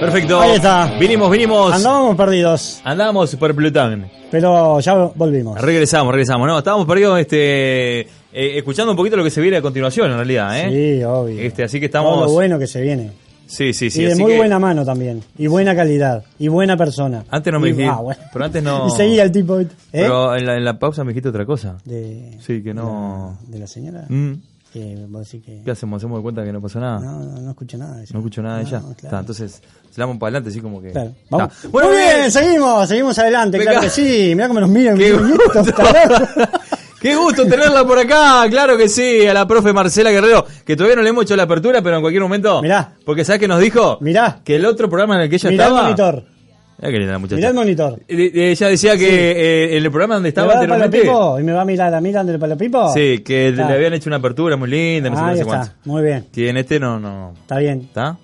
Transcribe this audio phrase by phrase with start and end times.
[0.00, 0.40] Perfecto.
[0.40, 0.92] Ahí está.
[0.98, 1.72] Vinimos, vinimos.
[1.74, 4.06] Andábamos perdidos, Andábamos por Plutón.
[4.30, 5.60] pero ya volvimos.
[5.60, 6.46] Regresamos, regresamos.
[6.48, 10.16] No, estábamos perdidos este, eh, escuchando un poquito lo que se viene a continuación, en
[10.16, 10.58] realidad.
[10.58, 10.96] ¿eh?
[10.98, 11.38] Sí, obvio.
[11.40, 12.26] Este, así que Todo estamos.
[12.26, 13.10] lo bueno que se viene.
[13.46, 14.02] Sí, sí, sí.
[14.02, 15.24] y de así muy que- buena mano también.
[15.36, 16.22] Y buena calidad.
[16.38, 17.24] Y buena persona.
[17.30, 17.90] Antes no me Y- dijiste.
[17.92, 18.20] ah, bueno.
[18.32, 18.86] Pero antes no.
[18.88, 19.58] Y seguía el tipo.
[19.58, 19.66] ¿eh?
[19.90, 21.76] Pero en la, en la pausa me dijiste otra cosa.
[21.84, 23.36] De, Sí, que no.
[23.48, 24.04] de la señora.
[24.08, 24.34] Mm,
[24.72, 25.62] Que vos decís que.
[25.64, 25.98] ¿Qué hacemos?
[25.98, 27.00] ¿Hacemos de cuenta que no pasó nada?
[27.00, 28.16] No, No, no, no escucho nada de eso.
[28.16, 28.80] escucho nada de ella.
[28.80, 30.90] No, Está, entonces, se la vamos para adelante, así como que.
[30.92, 31.12] Claro.
[31.28, 31.52] Vamos.
[31.56, 31.68] Está.
[31.68, 33.70] Bueno, Muy bien, seguimos, seguimos adelante, Venga.
[33.72, 34.32] claro que sí.
[34.34, 34.96] Mirá cómo nos miran.
[34.96, 35.62] Qué ¿y gusto.
[37.00, 40.96] Qué gusto tenerla por acá, claro que sí, a la profe Marcela Guerrero, que todavía
[40.96, 42.60] no le hemos hecho la apertura, pero en cualquier momento.
[42.60, 42.92] Mirá.
[43.06, 43.96] Porque ¿sabes qué nos dijo?
[44.02, 44.40] Mirá.
[44.44, 45.82] Que el otro programa en el que ella Mirá el estaba.
[45.88, 46.24] monitor.
[46.82, 47.36] Mirá la muchacha.
[47.36, 48.00] Mirá el monitor.
[48.08, 50.68] Eh, eh, Ella decía que eh, en el programa donde ¿Me estaba va a dar
[50.68, 51.18] palo anteriormente.
[51.20, 51.38] pipo?
[51.38, 52.92] ¿Y me va a mirar a mirar del palo pipo?
[52.94, 53.68] Sí, que Está.
[53.68, 56.02] le habían hecho una apertura muy linda, no sé, qué, no Ahí sé está, muy
[56.02, 56.26] bien.
[56.34, 57.34] Y en este no, no.
[57.42, 57.80] Está bien.
[57.82, 58.16] ¿Está?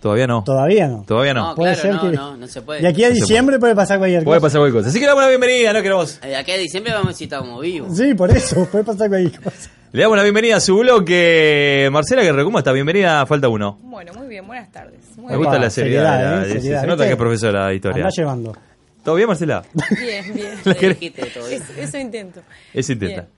[0.00, 0.42] Todavía no.
[0.42, 1.04] Todavía no.
[1.06, 1.50] Todavía no.
[1.50, 2.80] No, Puede claro, ser no, que- no, no se puede.
[2.80, 4.46] De aquí a No diciembre puede pasar cualquier Puede cosa.
[4.48, 4.90] pasar cualquier cosa.
[4.90, 5.80] Así que le damos la bienvenida, ¿no?
[5.82, 6.20] Queremos.
[6.20, 7.96] De aquí a diciembre vamos a si estamos vivos.
[7.96, 9.70] Sí, por eso, puede pasar cualquier cosa.
[9.92, 11.88] Le damos la bienvenida a su bloque.
[11.92, 12.72] Marcela Guerrero, ¿cómo está?
[12.72, 13.78] Bienvenida, falta uno.
[13.82, 15.00] Bueno, muy bien, buenas tardes.
[15.16, 15.38] Muy Me bien.
[15.40, 16.12] gusta la seriedad.
[16.16, 16.44] seriedad, la- ¿eh?
[16.48, 17.06] se- Seriedad, se nota ¿viste?
[17.08, 17.96] que es profesora de historia.
[18.04, 18.56] Anda llevando.
[19.04, 19.62] ¿Todo bien, Marcela?
[20.00, 20.54] Bien, bien.
[20.64, 21.62] La Le querés- dijiste todo bien.
[21.62, 22.40] Es- eso intento.
[22.72, 23.20] Eso intenta.
[23.22, 23.28] Bien.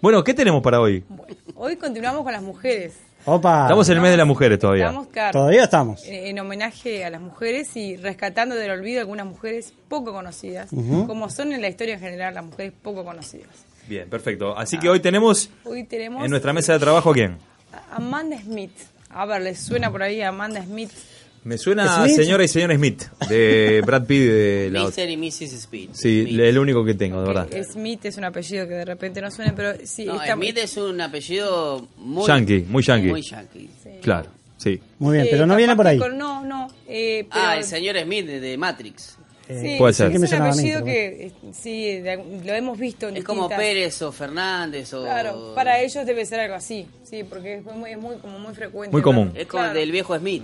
[0.00, 1.04] Bueno, ¿qué tenemos para hoy?
[1.08, 2.94] Bueno, hoy continuamos con las mujeres.
[3.26, 3.62] Opa.
[3.64, 4.86] Estamos en el mes de las mujeres todavía.
[4.86, 6.02] Estamos, claro, Todavía estamos.
[6.06, 10.70] en homenaje a las mujeres y rescatando del olvido algunas mujeres poco conocidas,
[11.06, 13.48] como son en la historia en general las mujeres poco conocidas.
[13.88, 14.56] Bien, perfecto.
[14.56, 17.36] Así que hoy tenemos Hoy tenemos en nuestra mesa de trabajo a quién?
[17.92, 18.72] Amanda Smith.
[19.10, 20.90] A ver, ¿les suena por ahí Amanda Smith?
[21.44, 22.16] Me suena a ¿Smith?
[22.16, 24.82] señora y señor Smith, de Brad Pitt de la.
[24.84, 25.08] Mr.
[25.10, 25.52] y Mrs.
[25.52, 25.90] Speed.
[25.92, 26.40] Sí, Smith.
[26.40, 27.48] el único que tengo, de verdad.
[27.70, 30.04] Smith es un apellido que de repente no suena, pero sí.
[30.06, 32.26] No, está- Smith es un apellido muy...
[32.26, 33.08] Yankee, muy yankee.
[33.08, 33.70] Muy yankee.
[34.02, 34.80] Claro, sí.
[34.98, 35.98] Muy bien, eh, pero no viene por ahí.
[35.98, 36.66] con- no, no.
[36.88, 39.16] eh, pero- Ah, el señor Smith de, de Matrix.
[39.48, 40.06] Sí, Puede ser.
[40.06, 43.08] Es Sí que me un mí, apellido que eh, sí, de algún- lo hemos visto
[43.08, 45.02] en Es como Pérez o Fernández o...
[45.04, 48.54] Claro, para ellos debe ser algo así, sí, porque es muy, es muy, como muy
[48.54, 48.92] frecuente.
[48.92, 49.32] Muy común.
[49.36, 49.78] Es como Claro.
[49.78, 50.42] del viejo Smith.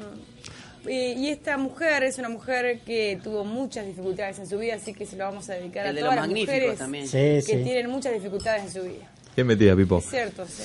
[0.87, 4.93] Eh, y esta mujer es una mujer que tuvo muchas dificultades en su vida, así
[4.93, 7.07] que se lo vamos a dedicar El a de todas los las magníficos mujeres también.
[7.07, 7.63] Sí, que sí.
[7.65, 9.11] tienen muchas dificultades en su vida.
[9.37, 9.99] Bien metida, Pipo.
[9.99, 10.63] Es cierto, sí.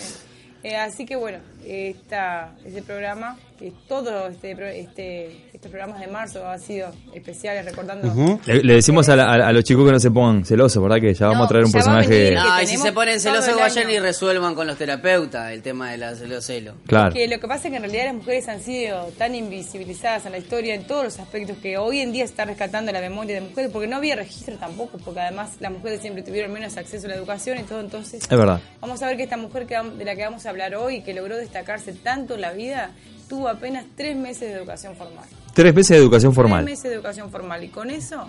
[0.63, 6.07] Eh, así que bueno, esta, este programa, que todo este, pro- este, estos programas de
[6.07, 8.37] marzo han sido especiales recordando...
[8.45, 10.99] Le, le decimos a, la- a- a los chicos que no se pongan celosos, ¿verdad?
[11.01, 12.35] Que ya vamos No, a traer un personaje.
[12.35, 15.61] No, que y si se ponen celosos el vayan y resuelvan con los terapeutas el
[15.61, 16.75] tema de la celocelo.
[16.85, 17.13] Claro.
[17.13, 20.31] Que lo que pasa es que en realidad las mujeres han sido tan invisibilizadas en
[20.33, 23.35] la historia en todos los aspectos que hoy en día se está rescatando la memoria
[23.35, 27.07] de mujeres porque no había registro tampoco, porque además las mujeres siempre tuvieron menos acceso
[27.07, 28.61] a la educación y todo, entonces Es verdad.
[28.81, 31.13] vamos a ver que esta mujer que de la que vamos a hablar hoy, que
[31.13, 32.91] logró destacarse tanto en la vida,
[33.29, 35.25] tuvo apenas tres meses de educación formal.
[35.53, 36.63] Tres veces de educación formal.
[36.63, 38.27] Tres meses de educación formal y con eso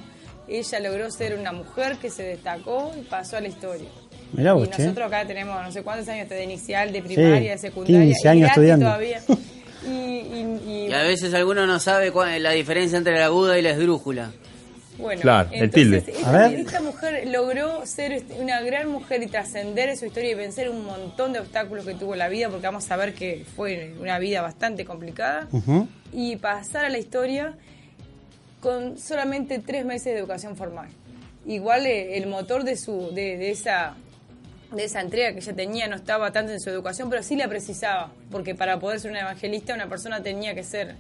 [0.49, 3.89] ella logró ser una mujer que se destacó y pasó a la historia.
[4.33, 4.83] Mirá vos, y che.
[4.83, 8.29] nosotros acá tenemos no sé cuántos años de inicial, de primaria, de Sí, secundaria, 15
[8.29, 8.87] años y estudiando.
[8.87, 9.21] todavía.
[9.87, 13.59] Y, y- y- Y a veces alguno no sabe cuál, la diferencia entre la aguda
[13.59, 14.33] y la esdrújula.
[14.99, 16.19] Bueno, Claro, el entonces, tilde.
[16.19, 16.61] Esta, A ver.
[16.61, 20.69] esta mujer logró ser este, una gran mujer y trascender en su historia y vencer
[20.69, 23.95] un montón de obstáculos que tuvo en la vida, porque vamos a ver que fue
[24.01, 25.89] una vida bastante complicada, Ujú.
[26.13, 27.55] y pasar a la historia
[28.61, 30.89] con solamente tres meses de educación formal.
[31.47, 33.95] Igual eh, el motor de su de, de esa
[34.75, 37.49] de esa entrega que ella tenía no estaba tanto en su educación, pero sí la
[37.49, 40.97] precisaba, porque para poder ser una evangelista una persona tenía que ser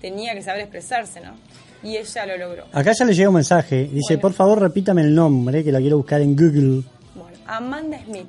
[0.00, 1.34] tenía que saber expresarse, ¿no?
[1.82, 2.64] Y ella lo logró.
[2.72, 3.84] Acá ya le llega un mensaje.
[3.92, 4.20] Dice, Bueno.
[4.22, 6.82] por favor repítame el nombre, que lo quiero buscar en Google.
[7.14, 8.26] Bueno, Amanda Smith.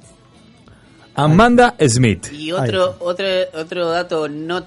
[1.16, 2.31] Amanda Smith.
[2.31, 4.63] Y otro, otro, otro dato no,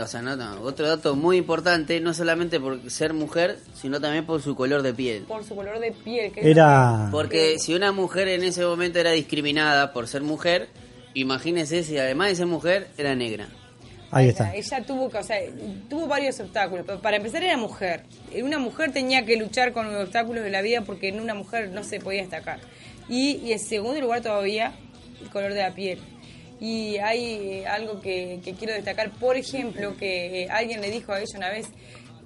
[0.00, 4.26] o sea, no, no, otro dato muy importante, no solamente por ser mujer, sino también
[4.26, 5.22] por su color de piel.
[5.24, 6.32] por su color de piel.
[6.32, 7.08] Que Era...
[7.12, 10.68] Porque si una mujer en ese momento era discriminada por ser mujer,
[11.14, 13.46] imagínese si además de ser mujer era negra.
[14.10, 14.54] Ahí está.
[14.54, 15.38] Ella tuvo que, o sea,
[15.88, 16.84] tuvo varios obstáculos.
[16.86, 18.04] Pero para empezar era mujer.
[18.42, 21.70] Una mujer tenía que luchar con los obstáculos de la vida porque en una mujer
[21.70, 22.60] no se podía destacar.
[23.08, 24.74] Y, y en segundo lugar todavía
[25.20, 25.98] el color de la piel.
[26.60, 31.12] Y hay eh, algo que, que quiero destacar, por ejemplo, que eh, alguien le dijo
[31.12, 31.68] a ella una vez,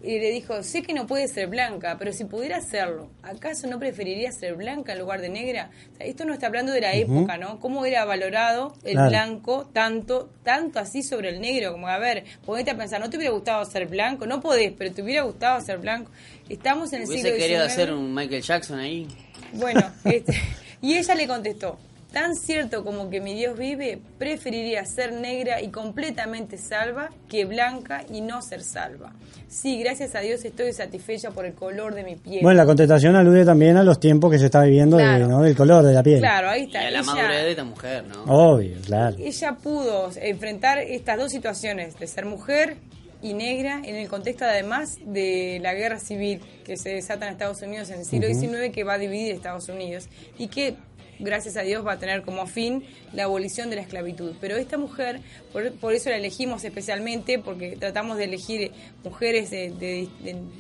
[0.03, 3.79] y le dijo, sé que no puede ser blanca, pero si pudiera serlo, ¿acaso no
[3.79, 5.71] preferiría ser blanca en lugar de negra?
[5.93, 7.61] O sea, esto no está hablando de la época, ¿no?
[7.61, 9.11] ¿Cómo era valorado el Claro.
[9.11, 11.73] blanco tanto, tanto así sobre el negro?
[11.73, 14.27] Como, a ver, ponete a pensar, ¿no te hubiera gustado ser blanco?
[14.27, 16.11] No podés, pero te hubiera gustado ser blanco.
[16.49, 17.73] Estamos en el Hubiese siglo querido XIX.
[17.73, 19.07] hacer un Michael Jackson ahí.
[19.53, 20.35] Bueno, este,
[20.83, 21.79] y ella le contestó.
[22.13, 28.05] Tan cierto como que mi Dios vive, preferiría ser negra y completamente salva que blanca
[28.13, 29.13] y no ser salva.
[29.49, 32.41] Sí, gracias a Dios estoy satisfecha por el color de mi piel.
[32.43, 35.27] Bueno, la contestación alude también a los tiempos que se está viviendo de- Claro.
[35.27, 35.43] ¿no?
[35.43, 36.21] del color de la piel.
[36.21, 36.81] claro, ahí Y está.
[36.81, 38.25] a la Ella- madurez de esta mujer, ¿no?
[38.25, 39.17] Obvio, claro.
[39.19, 42.77] ella pudo enfrentar estas dos situaciones de ser mujer
[43.23, 47.63] y negra en el contexto además de la guerra civil que se desata en Estados
[47.63, 50.09] Unidos en el siglo XIX que va a dividir Estados Unidos
[50.39, 50.75] y que
[51.23, 54.35] gracias a Dios va a tener como fin la abolición de la esclavitud.
[54.41, 55.21] Pero esta mujer,
[55.53, 58.73] por, eso la elegimos especialmente, porque tratamos de elegir
[59.03, 60.09] mujeres de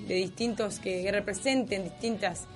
[0.08, 2.46] distintos que representen distintas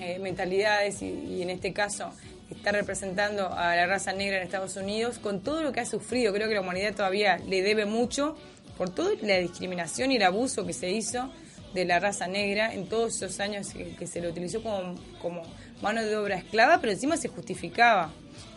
[0.00, 2.10] eh, mentalidades y, y en este caso
[2.50, 6.32] está representando a la raza negra en Estados Unidos con todo lo que ha sufrido.
[6.32, 8.34] Creo que la humanidad todavía le debe mucho
[8.78, 11.30] por toda la discriminación y el abuso que se hizo
[11.74, 15.42] de la raza negra en todos esos años que, que se le utilizó como, como
[15.82, 18.12] mano de obra esclava, pero encima se justificaba.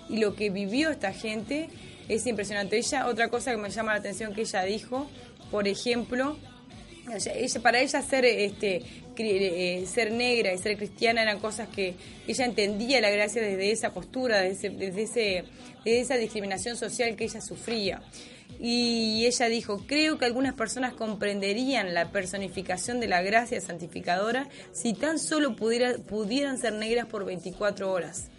[0.10, 1.70] Y lo que vivió esta gente
[2.10, 2.78] es impresionante.
[2.78, 5.10] Ella, otra cosa que me llama la atención que ella dijo,
[5.52, 6.38] por ejemplo,
[7.26, 8.82] ella, para ella ser este
[9.18, 11.94] eh, ser negra y ser cristiana eran cosas que
[12.28, 15.44] ella entendía la gracia desde esa postura, desde, ese- desde, ese,
[15.86, 18.02] desde esa discriminación social que ella sufría.
[18.60, 24.94] Y ella dijo, creo que algunas personas comprenderían la personificación de la gracia santificadora si
[24.94, 28.30] tan solo pudiera, pudieran ser negras por 24 horas.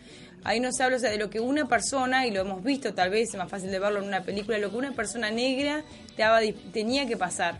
[0.44, 3.10] Ahí nos habla o sea, de lo que una persona, y lo hemos visto tal
[3.10, 5.82] vez, es más fácil de verlo en una película, lo que una persona negra
[6.72, 7.58] tenía que pasar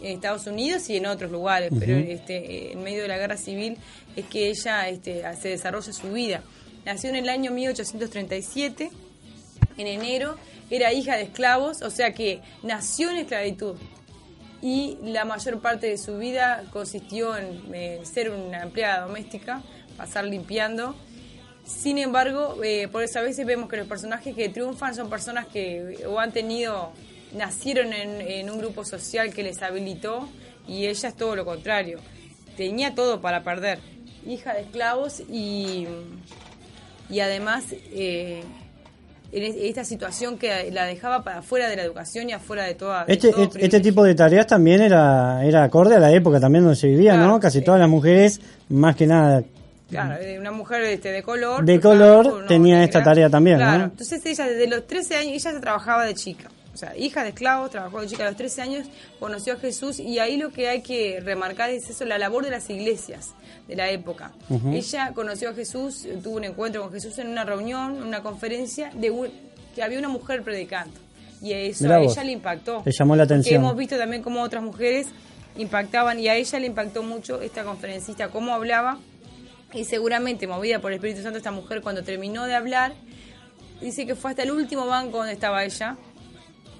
[0.00, 3.76] en Estados Unidos y en otros lugares, pero este, en medio de la guerra civil
[4.14, 6.42] es que ella este, se desarrolla su vida.
[6.86, 8.90] Nació en el año 1837,
[9.78, 10.36] en enero,
[10.70, 13.76] era hija de esclavos, o sea que nació en esclavitud
[14.62, 19.62] y la mayor parte de su vida consistió en eh, ser una empleada doméstica,
[19.96, 20.96] pasar limpiando.
[21.64, 25.46] Sin embargo, eh, por eso a veces vemos que los personajes que triunfan son personas
[25.46, 26.92] que o han tenido,
[27.32, 30.28] nacieron en, en un grupo social que les habilitó
[30.66, 31.98] y ella es todo lo contrario.
[32.56, 33.78] Tenía todo para perder.
[34.26, 35.86] Hija de esclavos y,
[37.10, 38.42] y además eh,
[39.32, 42.74] en es- esta situación que la dejaba para afuera de la educación y afuera de
[42.74, 46.38] toda de Este, este, este tipo de tareas también era, era acorde a la época
[46.40, 47.40] también donde se vivía, Claro, ¿no?
[47.40, 49.42] Casi todas las mujeres, más que nada,
[49.88, 51.64] Claro, de una mujer este, de color.
[51.64, 53.84] De claro, color no, tenía esta tarea también, Claro, ¿no?
[53.84, 56.48] entonces ella desde los 13 años, ella se trabajaba de chica.
[56.76, 58.86] O sea, hija de esclavos, trabajó de chica a los 13 años,
[59.18, 62.50] conoció a Jesús y ahí lo que hay que remarcar es eso, la labor de
[62.50, 63.30] las iglesias
[63.66, 64.32] de la época.
[64.70, 68.22] Ella conoció a Jesús, eh, tuvo un encuentro con Jesús en una reunión, en una
[68.22, 69.30] conferencia, de un-
[69.74, 71.00] que había una mujer predicando.
[71.40, 72.12] Y eso Mirá a vos.
[72.12, 72.82] ella le impactó.
[72.84, 73.56] Le llamó la atención.
[73.62, 75.06] hemos visto también cómo otras mujeres
[75.56, 78.98] impactaban y a ella le impactó mucho esta conferencista, cómo hablaba
[79.72, 82.92] y seguramente movida por el Espíritu Santo esta mujer cuando terminó de hablar
[83.80, 85.96] dice que fue hasta el último banco donde estaba ella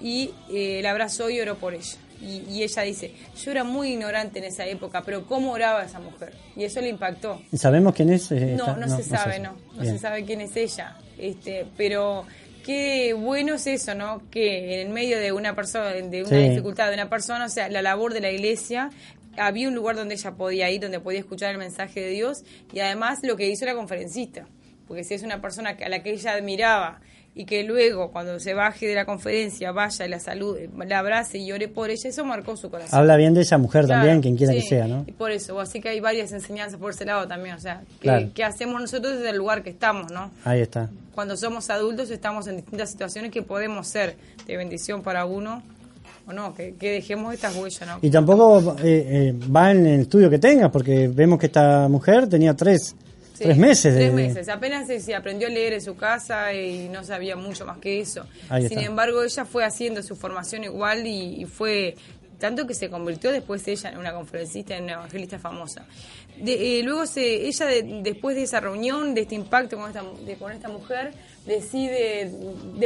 [0.01, 3.11] y eh, la abrazó y oró por ella y, y ella dice
[3.43, 6.89] yo era muy ignorante en esa época pero cómo oraba esa mujer y eso le
[6.89, 8.31] impactó ¿sabemos quién es?
[8.31, 8.75] eh, no, esta?
[8.75, 9.55] no, se sabe, no.
[9.75, 9.93] No Bien.
[9.93, 10.97] se sabe quién es ella.
[11.19, 12.25] Este, pero
[12.65, 14.21] qué bueno es eso, ¿no?
[14.29, 16.49] Que en el medio de una persona, de una Sí.
[16.49, 18.89] dificultad de una persona, o sea, la labor de la iglesia,
[19.37, 22.79] había un lugar donde ella podía ir, donde podía escuchar el mensaje de Dios y
[22.79, 24.47] además lo que hizo la conferencista.
[24.87, 26.99] Porque si es una persona a la que ella admiraba
[27.37, 31.37] y que luego, cuando se baje de la conferencia, vaya y la salude, la abrace
[31.37, 32.97] y llore por ella, eso marcó su corazón.
[32.97, 35.03] Habla bien de esa mujer Claro, también, quien quiera sí, que sea, ¿no?
[35.05, 38.07] y por eso, así que hay varias enseñanzas por ese lado también, o sea, que,
[38.07, 38.29] Claro.
[38.33, 40.31] que hacemos nosotros desde el lugar que estamos, ¿no?
[40.43, 40.89] Ahí está.
[41.13, 44.15] Cuando somos adultos estamos en distintas situaciones que podemos ser
[44.47, 45.61] de bendición para uno
[46.25, 47.99] o no, que, que dejemos estas huellas, ¿no?
[48.01, 52.27] Y tampoco eh, eh, va en el estudio que tengas, porque vemos que esta mujer
[52.27, 52.95] tenía tres,
[53.37, 53.93] Sí, tres meses.
[53.93, 54.49] de- Tres meses.
[54.49, 58.25] Apenas se, aprendió a leer en su casa y no sabía mucho más que eso.
[58.69, 61.95] Sin embargo, ella fue haciendo su formación igual y, y fue
[62.39, 65.85] tanto que se convirtió después ella en una conferencista, en una evangelista famosa.
[66.39, 70.03] De- eh, luego se, ella de- después de esa reunión, de este impacto con esta,
[70.23, 71.13] de- con esta mujer,
[71.47, 72.31] decide,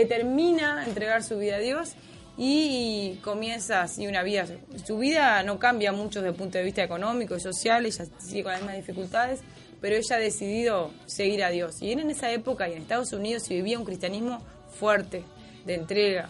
[0.02, 1.94] determina entregar su vida a Dios
[2.38, 4.46] y comienza así una vida.
[4.86, 8.44] Su vida no cambia mucho desde el punto de vista económico y social, ella sigue
[8.44, 9.42] con las mismas dificultades,
[9.82, 11.82] pero ella ha decidido seguir a Dios.
[11.82, 14.42] Y en esa época y en Estados Unidos se vivía un cristianismo
[14.80, 15.24] fuerte,
[15.66, 16.30] de entrega.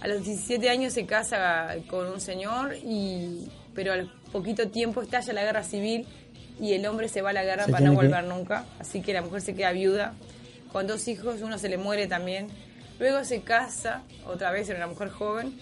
[0.00, 5.32] A los 17 años se casa con un señor, y pero al poquito tiempo estalla
[5.32, 6.06] la guerra civil
[6.60, 8.64] y el hombre se va a la guerra Se para no que- volver nunca.
[8.78, 10.14] Así que la mujer se queda viuda
[10.72, 12.48] con dos hijos, uno se le muere también.
[12.98, 15.58] Luego se casa, otra vez era una mujer joven,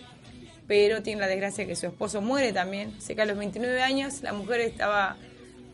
[0.66, 3.00] pero tiene la desgracia que su esposo muere también.
[3.00, 5.16] Se cae a los 29 años, la mujer estaba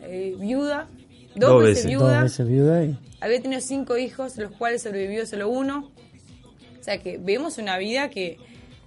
[0.02, 0.88] eh, viuda
[1.34, 1.86] dos, Dos veces, veces.
[1.90, 2.98] viuda, Dos veces viuda y...
[3.20, 5.90] había tenido cinco hijos, los cuales sobrevivió solo uno.
[6.80, 8.38] O sea que vemos una vida que...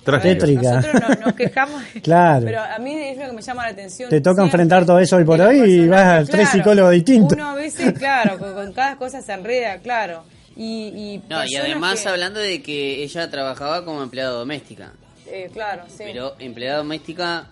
[0.04, 0.30] Trágica.
[0.34, 0.76] Tétrica.
[0.78, 1.84] Nosotros no- nos quejamos.
[2.02, 2.46] Claro.
[2.46, 4.10] Pero a mí es lo que me llama la atención.
[4.10, 7.34] Te toca enfrentar todo eso hoy por hoy y vas a tres psicólogos distintos.
[7.34, 10.24] Uno a veces, claro, con, con cada cosa se enreda, claro.
[10.56, 14.92] Y, y, No, y además que- hablando de que ella trabajaba como empleada doméstica.
[15.28, 16.00] eh, claro, sí.
[16.00, 17.48] Pero empleada doméstica,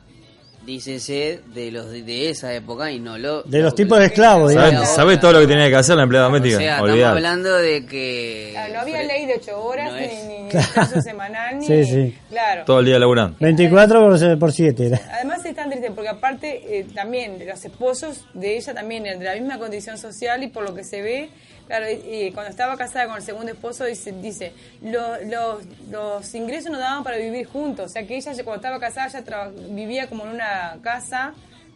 [0.65, 3.41] dícese de los de, esa época y no lo...
[3.43, 4.89] De los lo- tipos de esclavos, ¿Sabes digamos.
[4.95, 6.55] sabe todo lo que tenía que hacer la empleada doméstica?
[6.55, 7.11] O sea, estamos Olvidar.
[7.17, 8.49] hablando de que...
[8.51, 11.65] Claro, no había ley de ocho horas, no ni, es- ni, ni descanso semanal, ni...
[11.65, 12.17] Sí, sí.
[12.29, 12.63] Claro.
[12.65, 13.37] Todo el día laburando.
[13.39, 15.01] 24 por- por 7 era.
[15.13, 19.25] Además es tan triste porque aparte eh, también los esposos de ella también eran de
[19.25, 21.29] la misma condición social y por lo que se ve,
[21.69, 26.71] claro, eh, cuando estaba casada con el segundo esposo dice, dice "Lo- los, los ingresos
[26.71, 30.07] no daban para vivir juntos, o sea que ella cuando estaba casada ya traba- vivía
[30.09, 31.33] como en una casa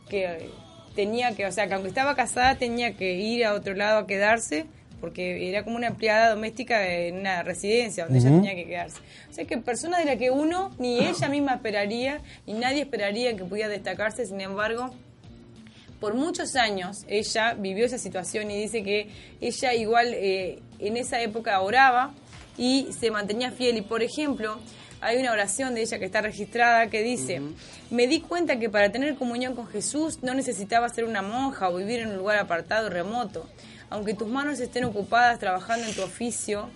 [0.09, 0.49] que
[0.95, 4.07] tenía que, o sea que aunque estaba casada tenía que ir a otro lado a
[4.07, 4.65] quedarse
[4.99, 8.99] porque era como una empleada doméstica en una residencia donde ella tenía que quedarse.
[9.29, 13.35] O sea que personas de las que uno, ni ella misma esperaría, ni nadie esperaría
[13.35, 14.95] que pudiera destacarse, sin embargo,
[16.03, 19.07] por muchos años ella vivió esa situación y dice que
[19.39, 22.13] ella igual eh, en esa época oraba
[22.57, 23.77] y se mantenía fiel.
[23.77, 24.59] Y por ejemplo,
[24.99, 27.41] hay una oración de ella que está registrada que dice,
[27.89, 31.77] me di cuenta que para tener comunión con Jesús no necesitaba ser una monja o
[31.77, 33.47] vivir en un lugar apartado y remoto.
[33.89, 36.69] Aunque tus manos estén ocupadas trabajando en tu oficio,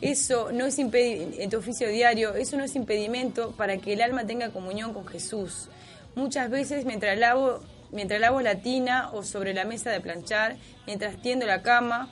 [0.00, 4.26] eso no es en tu oficio diario, eso no es impedimento para que el alma
[4.26, 5.68] tenga comunión con Jesús.
[6.16, 10.56] Muchas veces mientras lavo, mientras lavo la tina o sobre la mesa de planchar,
[10.86, 12.08] mientras tiendo la cama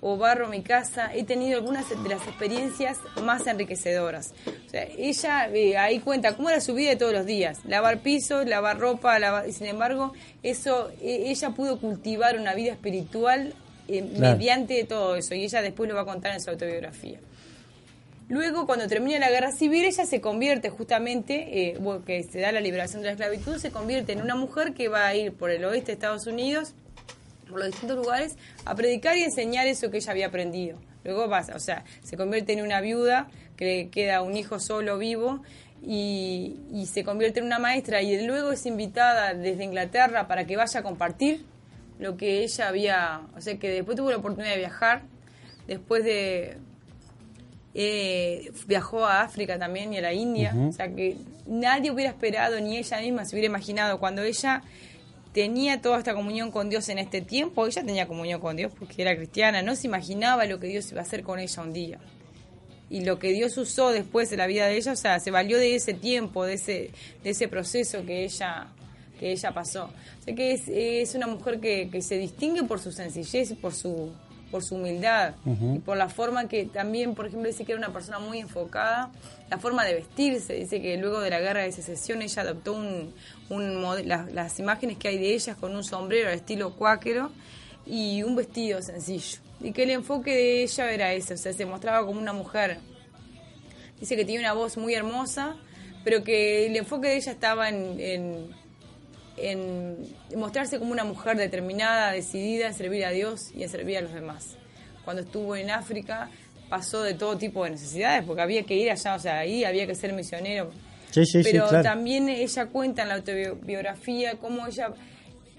[0.00, 4.34] o barro mi casa, he tenido algunas de las experiencias más enriquecedoras.
[4.66, 8.00] O sea, ella eh, ahí cuenta cómo era su vida de todos los días, lavar
[8.00, 13.54] pisos, lavar ropa, lavar- y sin embargo, eso eh, ella pudo cultivar una vida espiritual
[13.88, 14.36] eh, Claro.
[14.36, 17.18] mediante todo eso y ella después lo va a contar en su autobiografía.
[18.28, 22.60] Luego, cuando termina la guerra civil, ella se convierte justamente, eh, que se da la
[22.60, 25.64] liberación de la esclavitud, se convierte en una mujer que va a ir por el
[25.64, 26.74] oeste de Estados Unidos,
[27.48, 30.76] por los distintos lugares, a predicar y enseñar eso que ella había aprendido.
[31.04, 34.98] Luego pasa, o sea, se convierte en una viuda, que le queda un hijo solo
[34.98, 35.44] vivo,
[35.80, 40.56] y, y se convierte en una maestra, y luego es invitada desde Inglaterra para que
[40.56, 41.44] vaya a compartir
[42.00, 45.02] lo que ella había, o sea, que después tuvo la oportunidad de viajar,
[45.68, 46.58] después de,
[47.78, 50.54] eh, viajó a África también y a la India.
[50.68, 54.62] O sea que nadie hubiera esperado, ni ella misma se hubiera imaginado, cuando ella
[55.34, 59.02] tenía toda esta comunión con Dios en este tiempo, ella tenía comunión con Dios porque
[59.02, 61.98] era cristiana, no se imaginaba lo que Dios iba a hacer con ella un día.
[62.88, 65.58] Y lo que Dios usó después de la vida de ella, o sea, se valió
[65.58, 66.90] de ese tiempo, de ese,
[67.22, 68.68] de ese proceso que ella,
[69.20, 69.90] que ella pasó.
[70.20, 73.54] O sea que es, es una mujer que, que se distingue por su sencillez y
[73.54, 74.12] por su,
[74.50, 77.92] por su humildad y por la forma que también, por ejemplo, dice que era una
[77.92, 79.10] persona muy enfocada,
[79.50, 83.12] la forma de vestirse, dice que luego de la guerra de secesión ella adoptó un,
[83.50, 87.30] un las, las imágenes que hay de ellas con un sombrero al estilo cuáquero
[87.86, 89.38] y un vestido sencillo.
[89.60, 92.78] Y que el enfoque de ella era ese, o sea, se mostraba como una mujer.
[94.00, 95.56] Dice que tenía una voz muy hermosa,
[96.04, 98.50] pero que el enfoque de ella estaba en, en,
[99.36, 99.96] en
[100.36, 104.12] mostrarse como una mujer determinada, decidida en servir a Dios y en servir a los
[104.12, 104.56] demás.
[105.04, 106.30] Cuando estuvo en África
[106.68, 109.86] pasó de todo tipo de necesidades, porque había que ir allá, o sea, ahí había
[109.86, 110.70] que ser misionero.
[111.10, 111.82] Sí, sí, sí, Pero claro.
[111.84, 114.88] también ella cuenta en la autobiografía cómo ella,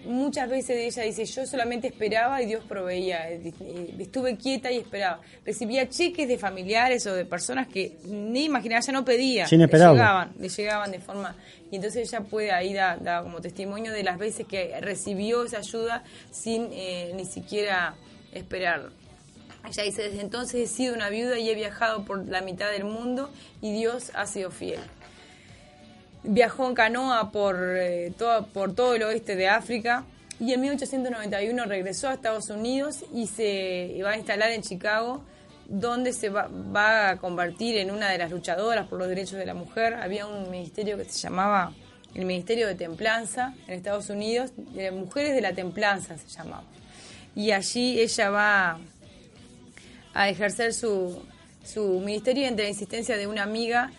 [0.06, 3.30] muchas veces ella dice, yo solamente esperaba y Dios proveía.
[3.30, 5.22] Estuve quieta y esperaba.
[5.46, 9.48] Recibía cheques de familiares o de personas que ni imaginaba, ella no pedía.
[9.48, 11.36] Sin le llegaban, le llegaban de forma...
[11.70, 15.58] Y entonces ella puede ahí dar da como testimonio de las veces que recibió esa
[15.58, 17.96] ayuda sin eh, ni siquiera
[18.32, 18.92] esperarlo.
[19.70, 22.86] Ella dice, desde entonces he sido una viuda y he viajado por la mitad del
[22.86, 23.30] mundo
[23.62, 24.80] y Dios ha sido fiel.
[26.24, 30.06] Viajó en canoa por, eh, todo, por todo el oeste de África
[30.40, 35.24] y en 1891 regresó a Estados Unidos y se va a instalar en Chicago,
[35.68, 39.46] donde se va, va a convertir en una de las luchadoras por los derechos de
[39.46, 39.96] la mujer.
[39.96, 41.74] Había un ministerio que se llamaba
[42.14, 46.64] el Ministerio de Templanza en Estados Unidos, de Mujeres de la Templanza se llamaba.
[47.36, 48.80] Y allí ella va
[50.14, 51.22] a ejercer su,
[51.64, 53.92] su ministerio entre la insistencia de una amiga,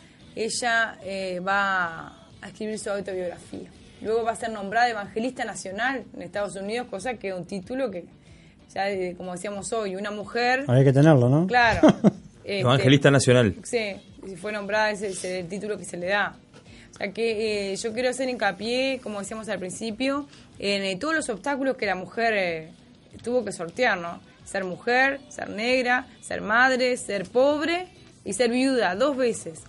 [0.44, 2.08] ella eh, va
[2.40, 3.68] a escribir su autobiografía.
[4.00, 7.90] Luego va a ser nombrada evangelista nacional en Estados Unidos, cosa que es un título
[7.90, 8.04] que,
[8.72, 11.46] ya eh, como decíamos hoy, una mujer, Había que tenerlo, ¿no?
[11.46, 11.88] claro.
[12.44, 13.56] este, Evangelista nacional.
[13.64, 13.96] Sí,
[14.36, 16.36] fue nombrada ese es el título que se le da.
[16.92, 20.26] O sea que eh, yo quiero hacer hincapié, como decíamos al principio,
[20.58, 22.70] en eh, todos los obstáculos que la mujer eh,
[23.22, 24.20] tuvo que sortear, ¿no?
[24.44, 27.86] Ser mujer, ser negra, ser madre, ser pobre
[28.24, 29.62] y ser viuda dos veces.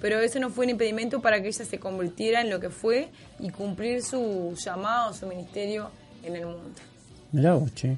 [0.00, 3.08] Pero eso no fue un impedimento para que ella se convirtiera en lo que fue
[3.38, 5.90] y cumplir su llamado, su ministerio
[6.22, 6.80] en el mundo.
[7.32, 7.96] Mirá vos, che.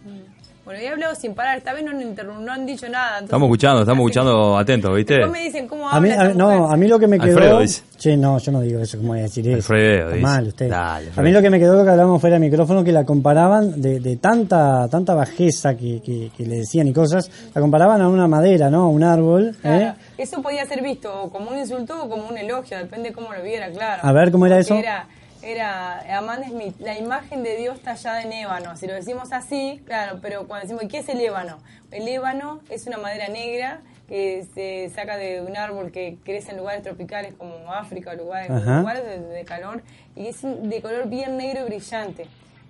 [0.68, 3.20] Bueno, he hablado sin parar, esta vez no no han dicho nada.
[3.20, 5.14] entonces- Estamos escuchando, estamos escuchando atentos, ¿viste?
[5.14, 7.18] Después me dicen cómo A mí, habla a- esta no, a mí lo que me
[7.18, 7.38] quedó.
[7.38, 7.82] Alfredo dice.
[7.96, 9.56] Che, no, yo no digo eso, ¿cómo voy a decir eso?
[9.56, 10.20] Alfredo Está dice.
[10.20, 10.68] mal usted.
[10.68, 13.04] Dale, a mí lo que me quedó lo que hablábamos fuera de micrófono, que la
[13.06, 18.02] comparaban de, de tanta tanta bajeza que, que, que le decían y cosas, la comparaban
[18.02, 18.82] a una madera, ¿no?
[18.82, 19.48] A un árbol.
[19.48, 19.54] ¿eh?
[19.62, 23.14] Claro, Eso podía ser visto o como un insulto o como un elogio, depende de
[23.14, 24.02] cómo lo viera, claro.
[24.04, 24.74] A ver, ¿cómo era Porque eso?
[24.74, 25.06] Era,
[25.42, 28.76] era Amanda Smith, la imagen de Dios tallada en ébano.
[28.76, 31.58] Si lo decimos así, claro, pero cuando decimos, ¿qué es el ébano?
[31.90, 36.58] El ébano es una madera negra que se saca de un árbol que crece en
[36.58, 38.80] lugares tropicales como África, lugares, Ajá.
[38.80, 39.82] lugares de, de calor,
[40.16, 42.26] y es de color bien negro y brillante.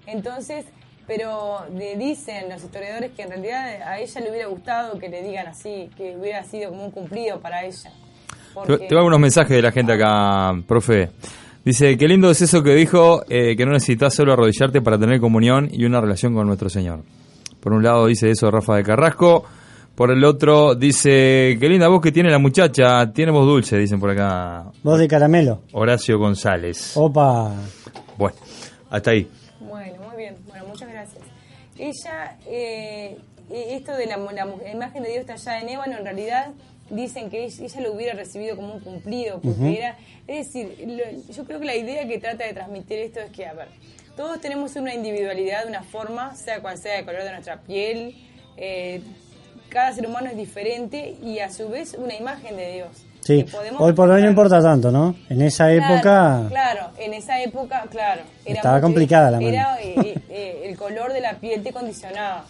[0.07, 0.65] Entonces,
[1.07, 5.23] pero de- dicen los historiadores que en realidad a ella le hubiera gustado que le
[5.23, 7.91] digan así, que hubiera sido como un cumplido para ella.
[7.91, 11.11] Te- Porque- Tengo algunos mensajes de la gente acá, profe.
[11.69, 15.21] Dice, qué lindo es eso que dijo, eh, que no necesitas solo arrodillarte para tener
[15.21, 17.03] comunión y una relación con nuestro Señor.
[17.61, 19.45] Por un lado dice eso Rafa de Carrasco,
[19.95, 24.01] por el otro dice, qué linda voz que tiene la muchacha, tiene voz dulce, dicen
[24.01, 25.61] por acá Voz de caramelo.
[25.73, 26.97] Horacio González.
[26.97, 27.53] Opa.
[28.17, 28.37] Bueno,
[28.89, 29.29] hasta ahí.
[29.61, 30.37] Bueno, muy bien.
[30.49, 31.23] Bueno, muchas gracias.
[31.77, 33.19] Ella, eh,
[33.51, 36.47] eh, esto de la, la mu- la imagen de Dios tallada en ébano, en realidad
[36.91, 41.45] dicen que ella, lo hubiera recibido como un cumplido, porque era, es decir, lo- yo
[41.45, 43.69] creo que la idea que trata de transmitir esto es que, a ver,
[44.17, 48.17] todos tenemos una individualidad, una forma, sea cual sea el color de nuestra piel,
[48.57, 49.01] eh,
[49.69, 52.89] cada ser humano es diferente y a su vez una imagen de Dios.
[53.21, 53.45] Sí,
[53.79, 55.15] hoy por hoy no importa tanto, ¿no?
[55.29, 56.45] En esa Claro, época.
[56.49, 58.23] Claro, en esa época, claro.
[58.47, 62.47] Estaba muy- complicada la Era eh, eh, el color de la piel te condicionaba.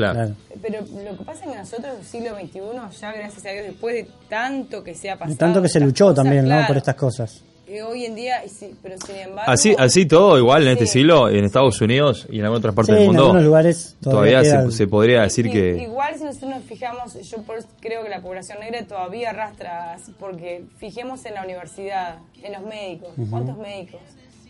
[0.00, 0.14] Claro.
[0.14, 0.34] Claro.
[0.62, 0.80] Pero
[1.10, 4.08] lo que pasa es que nosotros, el siglo XXI, ya gracias a Dios, después de
[4.28, 5.30] tanto que se ha pasado.
[5.32, 7.42] De tanto que se luchó cosas, también, Por estas cosas.
[7.86, 8.50] hoy en día, y
[8.82, 9.52] pero sin embargo.
[9.52, 12.88] Así, así todo, igual en este siglo, en Estados Unidos y en algunas otras partes
[12.88, 15.80] Sí, del en mundo, algunos lugares todavía se, se podría decir que...
[15.82, 20.64] Igual si nosotros nos fijamos, yo por creo que la población negra todavía arrastra, porque
[20.78, 24.00] fijemos en la universidad, en los médicos, ¿cuántos médicos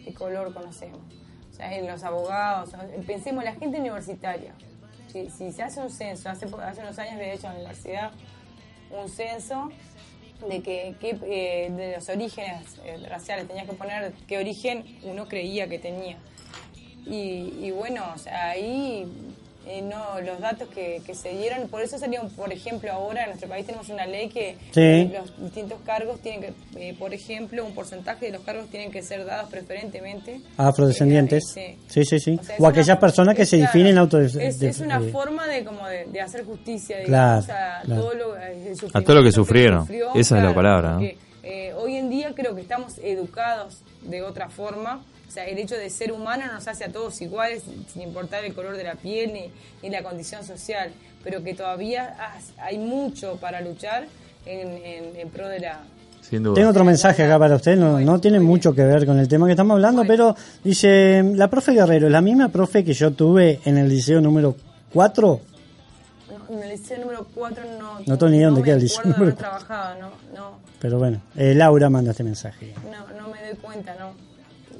[0.04, 1.00] de color conocemos?
[1.52, 2.70] O sea, en los abogados,
[3.06, 4.54] pensemos en la gente universitaria.
[5.12, 8.12] Si, se hace un censo, hace, hace unos años había hecho en la universidad
[8.90, 9.70] un censo
[10.49, 15.29] de que, que, eh, de los orígenes eh, raciales, tenías que poner qué origen uno
[15.29, 16.16] creía que tenía.
[17.07, 19.07] Y, y bueno, o sea, ahí
[19.72, 23.28] eh, no los datos que, que se dieron, por eso salieron, por ejemplo, ahora en
[23.28, 24.80] nuestro país tenemos una ley que Sí.
[24.80, 26.40] eh, los distintos cargos tienen
[26.74, 31.56] que, eh, por ejemplo, un porcentaje de los cargos tienen que ser dados preferentemente Afrodescendientes.
[31.56, 32.38] Eh, Sí, sí, sí.
[32.42, 34.20] sea, es O aquellas una- personas que es se claro, definen auto.
[34.20, 34.35] Es,
[34.80, 38.00] una de- forma de como de, de hacer justicia, Claro, digamos, a, claro.
[38.02, 39.80] todo lo, eh, el A todo lo que sufrieron.
[39.83, 40.96] sufrió, Esa es la palabra, ¿no?
[40.98, 45.02] porque, eh, hoy en día creo que estamos educados de otra forma.
[45.30, 47.62] O sea, el hecho de ser humano nos hace a todos iguales,
[47.92, 49.44] sin importar el color de la piel ni,
[49.80, 50.90] ni la condición social.
[51.22, 54.06] Pero que todavía has- hay mucho para luchar
[54.44, 55.82] en, en- en pro de la,
[56.20, 56.56] Sin duda.
[56.56, 59.46] Tengo otro mensaje acá para usted, no, no tiene mucho que ver con el tema
[59.46, 63.60] que estamos hablando, pero dice, la profe Guerrero es la misma profe que yo tuve
[63.64, 64.56] en el liceo número
[64.92, 65.40] 4.
[66.48, 68.00] No, en el liceo número 4 no...
[68.04, 71.20] No tengo ni idea dónde queda el liceo número haber trabajado, no, no, Pero bueno,
[71.36, 72.74] eh, Laura manda este mensaje.
[72.90, 74.29] no, no me doy cuenta, no.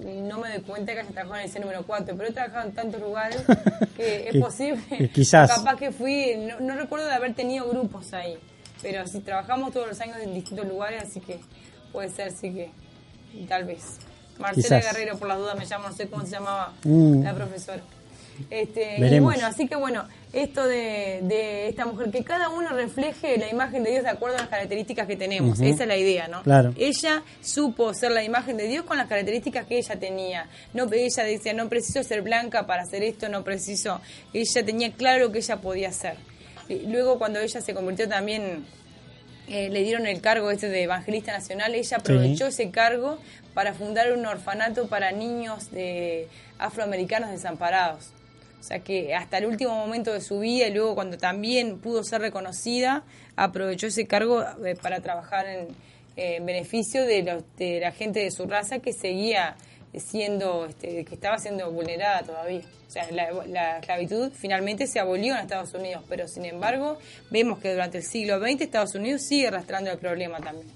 [0.05, 2.69] No me doy cuenta que haya trabajado en el liceo número 4, pero he trabajado
[2.69, 3.43] en tantos lugares
[3.97, 5.11] que es posible.
[5.13, 5.51] quizás.
[5.51, 8.39] Capaz que fui, no, no recuerdo de haber tenido grupos ahí,
[8.83, 11.39] pero sí trabajamos todos los años en distintos lugares, así que
[11.93, 12.71] puede ser, sí que
[13.49, 13.99] tal vez.
[14.39, 14.93] Marcela Quizás.
[14.95, 17.23] Guerrero, por las dudas me llamo, no sé cómo se llamaba Mm.
[17.23, 17.83] la profesora.
[18.49, 23.37] Este, y bueno, así que bueno, esto de, de esta mujer, que cada uno refleje
[23.37, 25.61] la imagen de Dios de acuerdo a las características que tenemos.
[25.61, 26.43] Esa es la idea, ¿no?
[26.43, 26.73] Claro.
[26.77, 30.49] Ella supo ser la imagen de Dios con las características que ella tenía.
[30.73, 34.01] No, ella decía, no preciso ser blanca para hacer esto, no preciso.
[34.33, 36.17] Ella tenía claro lo que ella podía hacer.
[36.69, 38.65] Y luego cuando ella se convirtió también,
[39.49, 43.19] eh, le dieron el cargo este de evangelista nacional, ella aprovechó ese cargo
[43.53, 48.13] para fundar un orfanato para niños de afroamericanos desamparados.
[48.61, 52.05] O sea que hasta el último momento de su vida y luego cuando también pudo
[52.05, 53.05] ser reconocida,
[53.37, 55.69] aprovechó ese cargo eh, para trabajar en,
[56.17, 59.57] eh, en beneficio de, los- de la gente de su raza que seguía
[59.97, 62.61] siendo, este, que estaba siendo vulnerada todavía.
[62.87, 66.99] O sea, la, la esclavitud finalmente se abolió en Estados Unidos, pero sin embargo
[67.31, 70.67] vemos que durante el siglo XX Estados Unidos sigue arrastrando el problema también.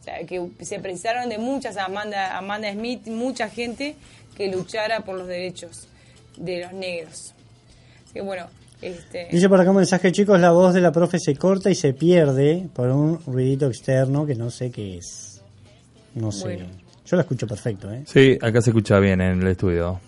[0.00, 3.96] O sea, que se precisaron de muchas, Amanda, Amanda Smith, mucha gente
[4.36, 5.88] que luchara por los derechos
[6.36, 7.34] de los negros.
[8.04, 8.46] Así que bueno,
[8.82, 11.74] Este, Dice por acá un mensaje, chicos, la voz de la profe se corta y
[11.74, 15.40] se pierde por un ruidito externo que no sé qué es.
[16.14, 16.44] No sé.
[16.44, 16.66] Bueno.
[17.06, 18.02] Yo la escucho perfecto, ¿eh?
[18.06, 20.00] Sí, acá se escucha bien en el estudio.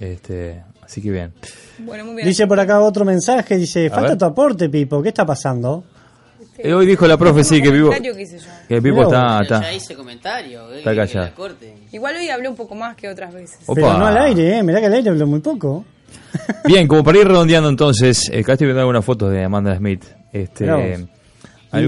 [0.00, 1.32] Este, así que bien.
[1.80, 2.28] bueno, muy bien.
[2.28, 5.84] Dice por acá otro mensaje, dice, falta tu aporte, Pipo, ¿qué está pasando?
[6.58, 8.44] Eh, hoy dijo la profe, sí, que Pipo, Comentario que hice yo.
[8.68, 9.62] que Pipo está, está.
[9.62, 10.72] ya hice comentario.
[10.72, 11.26] eh, Está que callado.
[11.26, 11.74] la corte.
[11.92, 13.58] Igual hoy hablé un poco más que otras veces.
[13.66, 13.74] Opa.
[13.80, 14.62] Pero no al aire, ¿eh?
[14.62, 15.84] Mirá que al aire habló muy poco.
[16.66, 20.04] Bien, como para ir redondeando entonces, eh, acá estoy viendo algunas fotos de Amanda Smith.
[20.32, 20.84] Este, Mirá vos.
[20.88, 21.08] Linda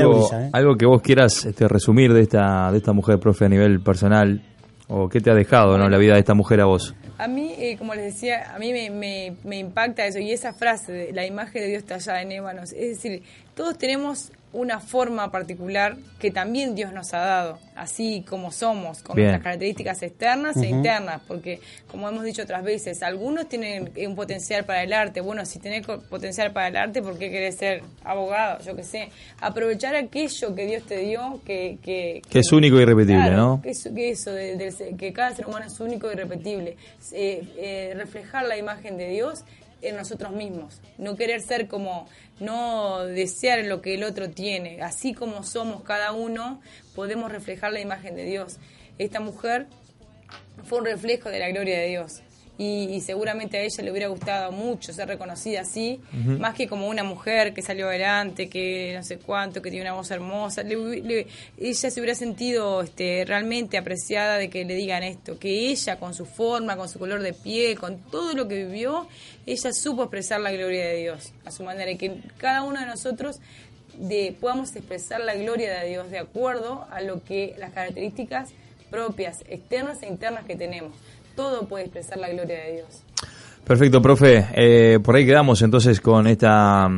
[0.04, 0.50] algo, brisa, ¿eh?
[0.52, 4.40] algo que vos quieras este, resumir de esta, de esta mujer, profe, a nivel personal,
[4.88, 5.88] o qué te ha dejado ¿no?
[5.90, 6.94] la vida de esta mujer a vos.
[7.18, 10.54] A mí, eh, como les decía, a mí me, me- me impacta eso y esa
[10.54, 12.72] frase de la imagen de Dios tallada en ébanos.
[12.72, 13.22] Es decir,
[13.54, 19.16] todos tenemos una forma particular que también Dios nos ha dado, así como somos, con
[19.16, 19.26] Bien.
[19.28, 24.64] nuestras características externas e internas, porque como hemos dicho otras veces, algunos tienen un potencial
[24.64, 25.20] para el arte.
[25.20, 28.60] Bueno, si tenés potencial para el arte, ¿por qué querés ser abogado?
[28.64, 29.10] Yo qué sé.
[29.40, 31.78] Aprovechar aquello que Dios te dio, que...
[31.82, 33.60] Que, Que es único e irrepetible, Claro, ¿no?
[33.62, 36.76] que eso, que, eso de- del ser- que cada ser humano es único y irrepetible.
[37.12, 39.44] Eh, eh, reflejar la imagen de Dios
[39.82, 40.80] en nosotros mismos.
[40.98, 42.08] No querer ser como,
[42.40, 44.82] no desear lo que el otro tiene.
[44.82, 46.60] Así como somos cada uno,
[46.94, 48.58] podemos reflejar la imagen de Dios.
[48.98, 49.66] Esta mujer
[50.64, 52.22] fue un reflejo de la gloria de Dios.
[52.56, 56.88] Y, y seguramente a ella le hubiera gustado mucho ser reconocida así, más que como
[56.88, 60.62] una mujer que salió adelante, que no sé cuánto, que tiene una voz hermosa.
[60.62, 61.26] Le
[61.58, 66.14] ella se hubiera sentido este, realmente apreciada de que le digan esto, que ella con
[66.14, 69.08] su forma, con su color de piel, con todo lo que vivió,
[69.46, 72.86] ella supo expresar la gloria de Dios a su manera y que cada uno de
[72.86, 73.40] nosotros
[73.98, 78.50] de, podamos expresar la gloria de Dios de acuerdo a lo que las características
[78.90, 80.92] propias, externas e internas que tenemos.
[81.36, 83.02] Todo puede expresar la gloria de Dios.
[83.64, 84.46] Perfecto, profe.
[84.54, 86.88] Eh, por ahí quedamos entonces con esta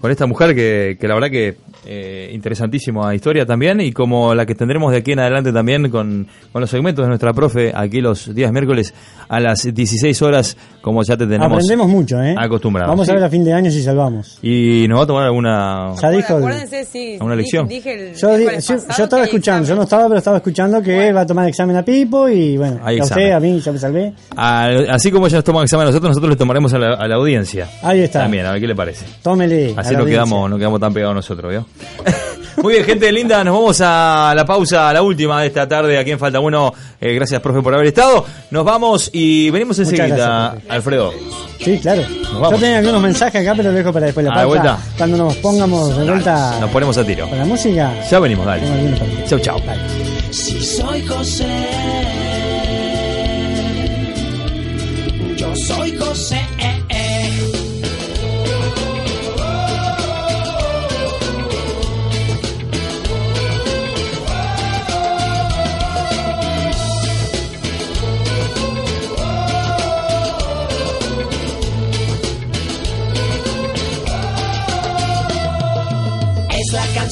[0.00, 1.56] con esta mujer que, que la verdad que
[1.86, 6.26] eh, interesantísima historia también y como la que tendremos de aquí en adelante también con,
[6.52, 8.92] con los segmentos de nuestra profe aquí los días miércoles
[9.28, 12.34] a las 16 horas como ya te tenemos Aprendemos mucho, ¿eh?
[12.38, 12.90] acostumbrados.
[12.90, 14.38] Vamos a ver a fin de año si salvamos.
[14.42, 15.92] Y nos va a tomar alguna...
[16.00, 17.66] Ya dijo acuérdense, sí, ¿Una lección?
[17.66, 20.18] Dije el Yo, di- miércoles sí, pasado yo estaba que escuchando, yo no estaba, pero
[20.18, 23.32] estaba escuchando que va a tomar examen a Pipo y bueno, Hay a usted, examen.
[23.32, 24.12] a mí, ya me salvé.
[24.36, 27.08] Al- así como ella nos toma examen a nosotros, nosotros le tomaremos a la, a
[27.08, 27.68] la audiencia.
[27.82, 28.20] Ahí está.
[28.20, 29.04] También, a ver qué le parece.
[29.22, 29.74] Tómele.
[29.76, 30.24] a Así la no audiencia.
[30.24, 31.66] quedamos, no quedamos tan pegados nosotros, ¿vio?
[32.62, 35.98] Muy bien, gente linda, nos vamos a la pausa, a la última de esta tarde,
[35.98, 36.72] aquí en Falta Uno.
[37.00, 38.24] Eh, gracias, profe, por haber estado.
[38.50, 40.70] Nos vamos y venimos enseguida, gracias.
[40.70, 41.12] Alfredo.
[41.62, 42.02] Sí, claro.
[42.32, 44.62] Yo tenía algunos mensajes acá, pero lo dejo para después de la Ah, de pausa.
[44.62, 44.78] vuelta.
[44.96, 47.28] Cuando nos pongamos de vuelta Nos ponemos a tiro.
[47.28, 47.92] con la música.
[48.10, 48.62] Ya venimos, dale.
[49.28, 49.60] Chau, chau.
[49.60, 49.82] Dale.
[50.32, 51.44] Si soy José,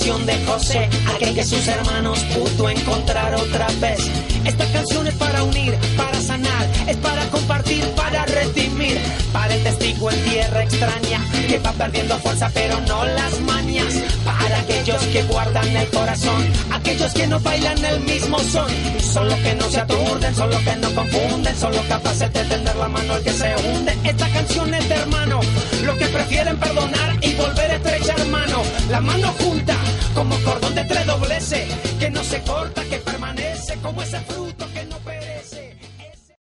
[0.05, 3.99] de José, aquel que sus hermanos pudo encontrar otra vez.
[4.45, 8.99] Esta canción es para unir, para sanar, es para compartir, para redimir,
[9.33, 13.95] para el testigo en tierra extraña que va perdiendo fuerza pero no las mañas.
[14.27, 18.69] Para aquellos que guardan el corazón, aquellos que no bailan el mismo son,
[19.01, 22.45] son los que no se aturden, son los que no confunden, son los capaces de
[22.45, 23.97] tender la mano al que se hunde.
[24.05, 25.41] Esta canción es de hermano,
[25.83, 27.17] los que prefieren perdonar
[28.19, 29.77] hermano, la mano junta,
[30.15, 34.64] como cordón de tres dobleces, que no se corta, que permanece como ese fruto.